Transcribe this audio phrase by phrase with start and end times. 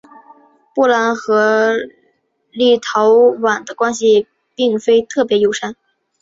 [0.73, 1.75] 波兰和
[2.49, 5.75] 立陶宛的关系并非特别友善。